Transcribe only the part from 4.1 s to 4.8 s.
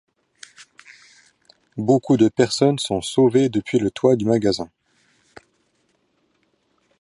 du magasin.